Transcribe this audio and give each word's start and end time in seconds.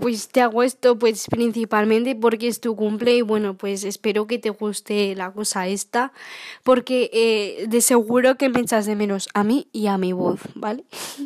Pues 0.00 0.28
te 0.28 0.40
hago 0.40 0.62
esto 0.62 0.98
pues 0.98 1.26
principalmente 1.28 2.14
porque 2.14 2.48
es 2.48 2.60
tu 2.60 2.74
cumple 2.74 3.16
y 3.16 3.22
bueno 3.22 3.54
pues 3.54 3.84
espero 3.84 4.26
que 4.26 4.38
te 4.38 4.48
guste 4.48 5.14
la 5.14 5.30
cosa 5.30 5.68
esta 5.68 6.12
porque 6.64 7.10
eh, 7.12 7.66
de 7.68 7.80
seguro 7.82 8.36
que 8.36 8.48
me 8.48 8.60
echas 8.60 8.86
de 8.86 8.96
menos 8.96 9.28
a 9.34 9.44
mí 9.44 9.68
y 9.72 9.88
a 9.88 9.98
mi 9.98 10.12
voz, 10.12 10.40
¿vale? 10.54 10.84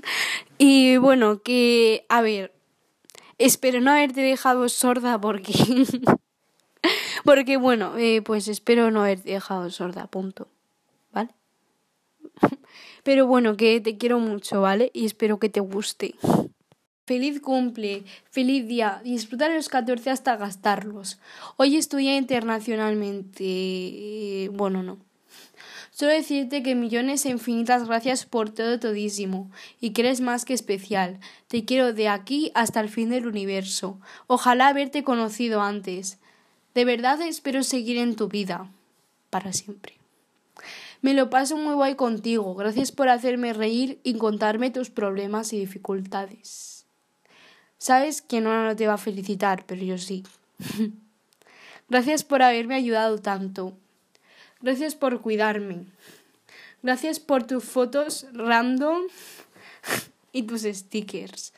y 0.58 0.96
bueno 0.96 1.40
que 1.42 2.04
a 2.08 2.20
ver, 2.20 2.52
espero 3.38 3.80
no 3.80 3.92
haberte 3.92 4.20
dejado 4.20 4.68
sorda 4.68 5.20
porque... 5.20 5.52
porque 7.24 7.56
bueno, 7.56 7.96
eh, 7.96 8.22
pues 8.22 8.48
espero 8.48 8.90
no 8.90 9.02
haberte 9.02 9.30
dejado 9.30 9.70
sorda, 9.70 10.06
punto, 10.06 10.48
¿vale? 11.12 11.30
Pero 13.04 13.26
bueno, 13.26 13.56
que 13.56 13.80
te 13.80 13.96
quiero 13.98 14.18
mucho, 14.18 14.60
¿vale? 14.60 14.90
Y 14.94 15.04
espero 15.06 15.38
que 15.38 15.48
te 15.48 15.60
guste. 15.60 16.14
Feliz 17.06 17.40
cumple, 17.42 18.04
feliz 18.30 18.66
día, 18.66 19.02
disfrutar 19.04 19.50
los 19.50 19.68
14 19.68 20.08
hasta 20.08 20.36
gastarlos. 20.36 21.18
Hoy 21.58 21.76
estudia 21.76 22.16
internacionalmente. 22.16 24.48
Bueno, 24.54 24.82
no. 24.82 24.96
Solo 25.90 26.12
decirte 26.12 26.62
que 26.62 26.74
millones 26.74 27.26
e 27.26 27.28
infinitas 27.28 27.86
gracias 27.86 28.24
por 28.24 28.48
todo 28.48 28.80
todísimo, 28.80 29.50
y 29.80 29.90
que 29.90 30.00
eres 30.00 30.22
más 30.22 30.46
que 30.46 30.54
especial. 30.54 31.20
Te 31.46 31.66
quiero 31.66 31.92
de 31.92 32.08
aquí 32.08 32.52
hasta 32.54 32.80
el 32.80 32.88
fin 32.88 33.10
del 33.10 33.26
universo. 33.26 34.00
Ojalá 34.26 34.68
haberte 34.68 35.04
conocido 35.04 35.60
antes. 35.60 36.16
De 36.74 36.86
verdad 36.86 37.20
espero 37.20 37.62
seguir 37.62 37.98
en 37.98 38.16
tu 38.16 38.28
vida. 38.28 38.70
Para 39.28 39.52
siempre. 39.52 39.98
Me 41.02 41.12
lo 41.12 41.28
paso 41.28 41.58
muy 41.58 41.74
guay 41.74 41.96
contigo. 41.96 42.54
Gracias 42.54 42.90
por 42.90 43.10
hacerme 43.10 43.52
reír 43.52 44.00
y 44.02 44.14
contarme 44.14 44.70
tus 44.70 44.88
problemas 44.88 45.52
y 45.52 45.60
dificultades. 45.60 46.73
Sabes 47.84 48.22
que 48.22 48.40
no 48.40 48.74
te 48.76 48.86
va 48.86 48.94
a 48.94 48.96
felicitar, 48.96 49.66
pero 49.66 49.84
yo 49.84 49.98
sí. 49.98 50.24
Gracias 51.90 52.24
por 52.24 52.42
haberme 52.42 52.76
ayudado 52.76 53.18
tanto. 53.18 53.76
Gracias 54.62 54.94
por 54.94 55.20
cuidarme. 55.20 55.84
Gracias 56.82 57.20
por 57.20 57.46
tus 57.46 57.62
fotos 57.62 58.26
random 58.32 59.02
y 60.32 60.44
tus 60.44 60.62
stickers. 60.62 61.52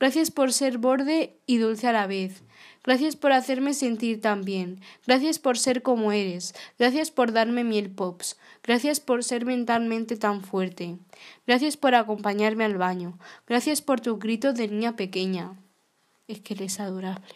Gracias 0.00 0.32
por 0.32 0.52
ser 0.52 0.78
borde 0.78 1.36
y 1.46 1.58
dulce 1.58 1.86
a 1.86 1.92
la 1.92 2.08
vez. 2.08 2.42
Gracias 2.90 3.14
por 3.14 3.30
hacerme 3.30 3.72
sentir 3.72 4.20
tan 4.20 4.42
bien. 4.42 4.80
Gracias 5.06 5.38
por 5.38 5.56
ser 5.56 5.80
como 5.80 6.10
eres. 6.10 6.56
Gracias 6.76 7.12
por 7.12 7.30
darme 7.30 7.62
miel 7.62 7.88
pops. 7.88 8.36
Gracias 8.64 8.98
por 8.98 9.22
ser 9.22 9.44
mentalmente 9.44 10.16
tan 10.16 10.42
fuerte. 10.42 10.98
Gracias 11.46 11.76
por 11.76 11.94
acompañarme 11.94 12.64
al 12.64 12.78
baño. 12.78 13.16
Gracias 13.46 13.80
por 13.80 14.00
tu 14.00 14.18
grito 14.18 14.52
de 14.52 14.66
niña 14.66 14.96
pequeña. 14.96 15.52
Es 16.26 16.40
que 16.40 16.54
eres 16.54 16.80
adorable. 16.80 17.32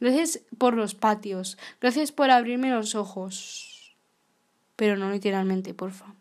Gracias 0.00 0.40
por 0.58 0.74
los 0.74 0.94
patios. 0.94 1.56
Gracias 1.80 2.12
por 2.12 2.30
abrirme 2.30 2.68
los 2.68 2.94
ojos. 2.94 3.96
Pero 4.76 4.98
no 4.98 5.10
literalmente, 5.10 5.72
porfa. 5.72 6.14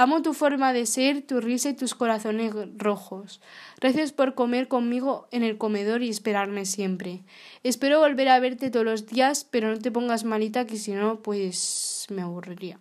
Amo 0.00 0.22
tu 0.22 0.32
forma 0.32 0.72
de 0.72 0.86
ser, 0.86 1.22
tu 1.22 1.40
risa 1.40 1.70
y 1.70 1.74
tus 1.74 1.96
corazones 1.96 2.54
rojos. 2.76 3.40
Gracias 3.80 4.12
por 4.12 4.36
comer 4.36 4.68
conmigo 4.68 5.26
en 5.32 5.42
el 5.42 5.58
comedor 5.58 6.04
y 6.04 6.08
esperarme 6.08 6.66
siempre. 6.66 7.24
Espero 7.64 7.98
volver 7.98 8.28
a 8.28 8.38
verte 8.38 8.70
todos 8.70 8.86
los 8.86 9.06
días, 9.08 9.44
pero 9.50 9.72
no 9.72 9.78
te 9.80 9.90
pongas 9.90 10.22
malita 10.22 10.66
que 10.66 10.76
si 10.76 10.92
no, 10.92 11.18
pues 11.20 12.06
me 12.10 12.22
aburriría. 12.22 12.78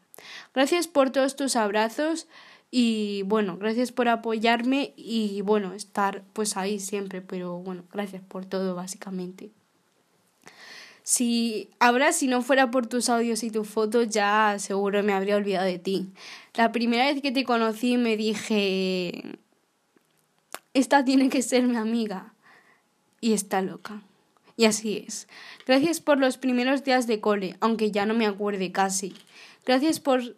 Gracias 0.53 0.87
por 0.87 1.09
todos 1.09 1.35
tus 1.35 1.55
abrazos 1.55 2.27
y 2.69 3.23
bueno, 3.23 3.57
gracias 3.57 3.91
por 3.91 4.09
apoyarme 4.09 4.93
y 4.95 5.41
bueno, 5.41 5.73
estar 5.73 6.21
pues 6.33 6.55
ahí 6.55 6.79
siempre, 6.79 7.23
pero 7.23 7.57
bueno, 7.57 7.83
gracias 7.91 8.21
por 8.21 8.45
todo 8.45 8.75
básicamente. 8.75 9.49
Si 11.09 11.69
ahora 11.79 12.11
si 12.11 12.27
no 12.27 12.41
fuera 12.41 12.69
por 12.69 12.85
tus 12.87 13.07
audios 13.07 13.41
y 13.43 13.49
tus 13.49 13.65
fotos 13.65 14.09
ya 14.09 14.57
seguro 14.59 15.03
me 15.03 15.13
habría 15.13 15.37
olvidado 15.37 15.65
de 15.65 15.79
ti. 15.79 16.09
La 16.53 16.73
primera 16.73 17.05
vez 17.05 17.21
que 17.21 17.31
te 17.31 17.45
conocí 17.45 17.95
me 17.95 18.17
dije 18.17 19.23
esta 20.73 21.05
tiene 21.05 21.29
que 21.29 21.41
ser 21.43 21.63
mi 21.63 21.77
amiga 21.77 22.33
y 23.21 23.31
está 23.31 23.61
loca. 23.61 24.01
Y 24.57 24.65
así 24.65 25.05
es. 25.07 25.29
Gracias 25.65 26.01
por 26.01 26.17
los 26.17 26.35
primeros 26.35 26.83
días 26.83 27.07
de 27.07 27.21
cole, 27.21 27.55
aunque 27.61 27.89
ya 27.89 28.05
no 28.05 28.13
me 28.13 28.27
acuerde 28.27 28.73
casi. 28.73 29.15
Gracias 29.65 30.01
por 30.01 30.35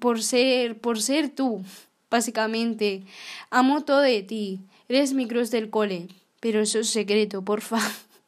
por 0.00 0.22
ser 0.22 0.80
por 0.80 1.02
ser 1.02 1.28
tú, 1.28 1.62
básicamente. 2.08 3.02
Amo 3.50 3.84
todo 3.84 4.00
de 4.00 4.22
ti. 4.22 4.60
Eres 4.88 5.12
mi 5.12 5.28
cruz 5.28 5.50
del 5.50 5.68
cole, 5.68 6.08
pero 6.40 6.62
eso 6.62 6.78
es 6.78 6.88
secreto, 6.88 7.42
porfa. 7.42 7.80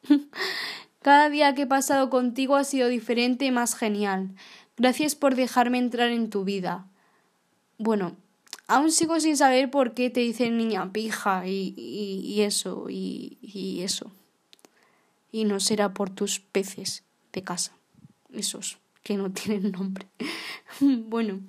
Cada 1.01 1.29
día 1.29 1.55
que 1.55 1.63
he 1.63 1.67
pasado 1.67 2.09
contigo 2.09 2.55
ha 2.55 2.63
sido 2.63 2.87
diferente 2.87 3.45
y 3.45 3.51
más 3.51 3.75
genial. 3.75 4.35
Gracias 4.77 5.15
por 5.15 5.35
dejarme 5.35 5.77
entrar 5.77 6.09
en 6.09 6.29
tu 6.29 6.43
vida. 6.43 6.87
Bueno, 7.77 8.15
aún 8.67 8.91
sigo 8.91 9.19
sin 9.19 9.37
saber 9.37 9.71
por 9.71 9.93
qué 9.93 10.09
te 10.09 10.19
dicen 10.19 10.57
niña 10.57 10.91
pija 10.91 11.47
y, 11.47 11.73
y, 11.77 12.41
eso, 12.41 12.87
y, 12.89 13.37
y 13.41 13.81
eso. 13.81 14.11
Y 15.31 15.45
no 15.45 15.59
será 15.59 15.93
por 15.93 16.09
tus 16.09 16.39
peces 16.39 17.03
de 17.33 17.43
casa, 17.43 17.73
esos 18.31 18.80
que 19.03 19.17
no 19.17 19.31
tienen 19.33 19.71
nombre. 19.71 20.07
bueno, 20.79 21.39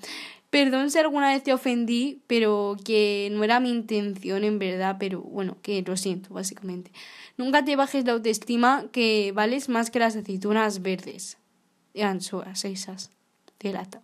perdón 0.50 0.90
si 0.90 0.98
alguna 0.98 1.30
vez 1.30 1.42
te 1.42 1.52
ofendí, 1.52 2.22
pero 2.26 2.76
que 2.84 3.28
no 3.32 3.44
era 3.44 3.60
mi 3.60 3.70
intención 3.70 4.44
en 4.44 4.58
verdad, 4.58 4.96
pero 4.98 5.22
bueno, 5.22 5.56
que 5.62 5.82
lo 5.82 5.96
siento, 5.96 6.34
básicamente. 6.34 6.92
Nunca 7.36 7.64
te 7.64 7.76
bajes 7.76 8.04
la 8.04 8.12
autoestima 8.12 8.86
que 8.92 9.32
vales 9.34 9.68
más 9.68 9.90
que 9.90 9.98
las 9.98 10.16
aceitunas 10.16 10.82
verdes. 10.82 11.38
De 11.94 12.02
anchoas 12.02 12.64
esas. 12.64 13.10
De 13.58 13.72
lata. 13.72 14.02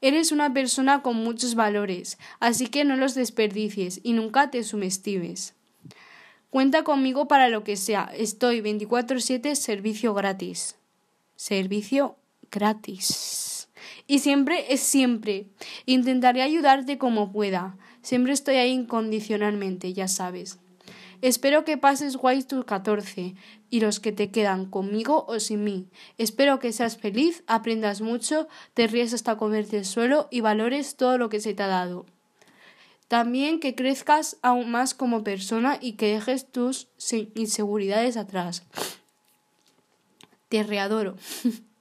Eres 0.00 0.32
una 0.32 0.52
persona 0.52 1.00
con 1.02 1.16
muchos 1.16 1.54
valores, 1.54 2.18
así 2.40 2.66
que 2.66 2.84
no 2.84 2.96
los 2.96 3.14
desperdicies 3.14 4.00
y 4.02 4.14
nunca 4.14 4.50
te 4.50 4.64
subestimes. 4.64 5.54
Cuenta 6.50 6.82
conmigo 6.82 7.28
para 7.28 7.48
lo 7.48 7.62
que 7.62 7.76
sea. 7.76 8.10
Estoy 8.14 8.60
24/7 8.60 9.54
servicio 9.54 10.12
gratis. 10.12 10.76
Servicio 11.36 12.16
gratis. 12.52 13.68
Y 14.06 14.20
siempre 14.20 14.72
es 14.72 14.80
siempre. 14.80 15.46
Intentaré 15.86 16.42
ayudarte 16.42 16.98
como 16.98 17.32
pueda. 17.32 17.76
Siempre 18.02 18.32
estoy 18.32 18.56
ahí 18.56 18.70
incondicionalmente, 18.70 19.92
ya 19.92 20.06
sabes. 20.06 20.58
Espero 21.22 21.64
que 21.64 21.78
pases 21.78 22.16
guay 22.16 22.42
tus 22.42 22.64
14 22.64 23.36
y 23.70 23.80
los 23.80 24.00
que 24.00 24.10
te 24.10 24.32
quedan 24.32 24.66
conmigo 24.66 25.24
o 25.28 25.38
sin 25.38 25.62
mí. 25.62 25.86
Espero 26.18 26.58
que 26.58 26.72
seas 26.72 26.98
feliz, 26.98 27.44
aprendas 27.46 28.00
mucho, 28.00 28.48
te 28.74 28.88
ríes 28.88 29.14
hasta 29.14 29.36
comerte 29.36 29.78
el 29.78 29.84
suelo 29.84 30.26
y 30.32 30.40
valores 30.40 30.96
todo 30.96 31.18
lo 31.18 31.28
que 31.28 31.38
se 31.38 31.54
te 31.54 31.62
ha 31.62 31.68
dado. 31.68 32.06
También 33.06 33.60
que 33.60 33.76
crezcas 33.76 34.36
aún 34.42 34.70
más 34.70 34.94
como 34.94 35.22
persona 35.22 35.78
y 35.80 35.92
que 35.92 36.12
dejes 36.12 36.50
tus 36.50 36.88
inseguridades 37.34 38.16
atrás. 38.16 38.64
Te 40.48 40.64
readoro. 40.64 41.16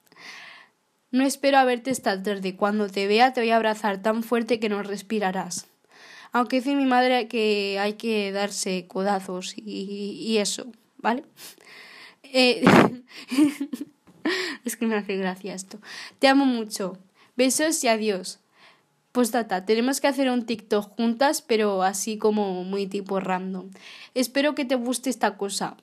no 1.12 1.26
espero 1.26 1.58
a 1.58 1.66
verte 1.66 1.92
esta 1.92 2.22
tarde. 2.22 2.56
Cuando 2.56 2.90
te 2.90 3.08
vea 3.08 3.34
te 3.34 3.42
voy 3.42 3.52
a 3.52 3.58
abrazar 3.58 4.02
tan 4.02 4.24
fuerte 4.24 4.60
que 4.60 4.70
no 4.70 4.82
respirarás. 4.82 5.68
Aunque 6.32 6.58
dice 6.58 6.76
mi 6.76 6.86
madre 6.86 7.28
que 7.28 7.78
hay 7.80 7.94
que 7.94 8.32
darse 8.32 8.88
codazos 8.88 9.54
y, 9.58 10.38
eso, 10.38 10.72
¿vale? 10.98 11.26
Eh, 12.24 12.64
es 14.66 14.78
que 14.78 14.88
me 14.88 14.96
hace 14.96 15.18
gracia 15.18 15.54
esto. 15.54 15.80
Te 16.20 16.30
amo 16.30 16.46
mucho. 16.46 16.98
Besos 17.36 17.84
y 17.84 17.90
adiós. 17.90 18.40
Pues 19.12 19.32
tata, 19.32 19.66
tenemos 19.66 20.00
que 20.00 20.08
hacer 20.08 20.30
un 20.30 20.46
TikTok 20.46 20.96
juntas, 20.96 21.42
pero 21.42 21.84
así 21.84 22.18
como 22.18 22.64
muy 22.64 22.88
tipo 22.88 23.20
random. 23.20 23.70
Espero 24.14 24.56
que 24.56 24.64
te 24.64 24.76
guste 24.76 25.10
esta 25.10 25.36
cosa. 25.36 25.76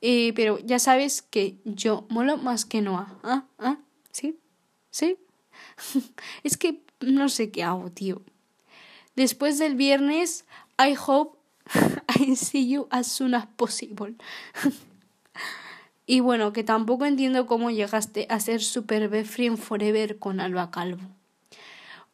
Eh, 0.00 0.32
pero 0.34 0.58
ya 0.58 0.80
sabes 0.80 1.22
que 1.22 1.54
yo 1.64 2.06
molo 2.08 2.36
más 2.36 2.64
que 2.64 2.82
Noah. 2.82 3.14
¿Ah? 3.22 3.44
¿Ah? 3.58 3.76
¿Sí? 4.14 4.38
¿Sí? 4.90 5.18
es 6.44 6.56
que 6.56 6.80
no 7.00 7.28
sé 7.28 7.50
qué 7.50 7.64
hago, 7.64 7.90
tío. 7.90 8.22
Después 9.16 9.58
del 9.58 9.74
viernes, 9.74 10.44
I 10.78 10.94
hope 10.94 11.36
I 12.20 12.36
see 12.36 12.68
you 12.68 12.86
as 12.90 13.08
soon 13.08 13.34
as 13.34 13.46
possible. 13.46 14.14
y 16.06 16.20
bueno, 16.20 16.52
que 16.52 16.62
tampoco 16.62 17.06
entiendo 17.06 17.46
cómo 17.46 17.72
llegaste 17.72 18.26
a 18.30 18.38
ser 18.38 18.62
super 18.62 19.08
befriend 19.08 19.58
forever 19.58 20.16
con 20.20 20.38
Alba 20.38 20.70
Calvo. 20.70 21.02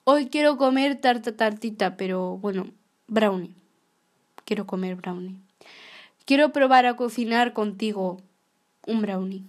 Hoy 0.05 0.29
quiero 0.29 0.57
comer 0.57 1.03
tarta 1.03 1.37
tartita, 1.37 1.99
pero 1.99 2.39
bueno, 2.39 2.69
brownie. 3.09 3.55
Quiero 4.47 4.67
comer 4.67 4.97
brownie. 4.97 5.37
Quiero 6.25 6.51
probar 6.51 6.87
a 6.87 6.97
cocinar 6.97 7.53
contigo 7.53 8.23
un 8.87 9.03
brownie. 9.03 9.45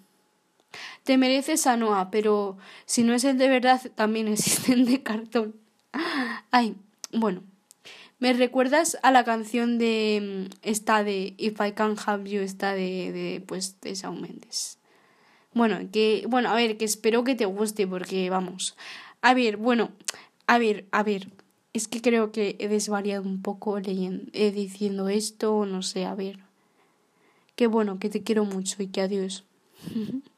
Te 1.04 1.18
mereces 1.18 1.68
a 1.68 1.78
Noah, 1.78 2.12
pero 2.12 2.58
si 2.86 3.04
no 3.04 3.14
es 3.14 3.24
el 3.24 3.38
de 3.38 3.48
verdad, 3.50 3.82
también 3.96 4.28
existen 4.28 4.86
de 4.86 5.04
cartón. 5.04 5.56
Ay, 6.52 6.76
bueno, 7.12 7.44
Me 8.20 8.34
recuerdas 8.34 8.98
a 9.04 9.12
la 9.12 9.24
canción 9.24 9.80
de 9.80 10.48
mm, 10.52 10.56
esta 10.64 11.04
de 11.04 11.34
If 11.38 11.60
I 11.60 11.72
Can 11.74 11.96
Have 12.06 12.30
You, 12.30 12.42
esta 12.42 12.74
de, 12.74 13.12
de 13.12 13.44
pues 13.46 13.82
de 13.82 13.96
Shawn 13.96 14.22
Mendes. 14.22 14.78
Bueno, 15.54 15.80
que 15.92 16.26
bueno, 16.30 16.50
a 16.50 16.56
ver, 16.56 16.78
que 16.78 16.86
espero 16.86 17.24
que 17.24 17.36
te 17.36 17.46
guste 17.46 17.88
porque 17.88 18.30
vamos. 18.30 18.78
A 19.22 19.34
ver, 19.34 19.58
bueno, 19.58 19.92
a 20.48 20.58
ver, 20.60 20.88
a 20.92 21.04
ver. 21.04 21.30
Es 21.74 21.88
que 21.88 22.02
creo 22.02 22.32
que 22.32 22.58
he 22.60 22.68
desvariado 22.68 23.24
un 23.24 23.42
poco 23.42 23.80
leyendo, 23.80 24.30
eh, 24.34 24.52
diciendo 24.52 25.10
esto, 25.10 25.66
no 25.66 25.82
sé, 25.84 26.06
a 26.06 26.16
ver. 26.16 26.40
Que 27.56 27.68
bueno, 27.68 28.00
que 28.00 28.10
te 28.10 28.24
quiero 28.24 28.46
mucho 28.46 28.82
y 28.84 28.88
que 28.88 29.02
adiós. 29.02 29.46